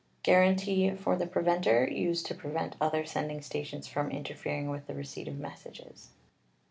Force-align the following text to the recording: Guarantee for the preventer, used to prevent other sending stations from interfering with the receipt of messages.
Guarantee 0.23 0.95
for 0.95 1.15
the 1.15 1.27
preventer, 1.27 1.87
used 1.87 2.25
to 2.25 2.33
prevent 2.33 2.75
other 2.81 3.05
sending 3.05 3.39
stations 3.39 3.85
from 3.87 4.09
interfering 4.09 4.67
with 4.67 4.87
the 4.87 4.95
receipt 4.95 5.27
of 5.27 5.37
messages. 5.37 6.09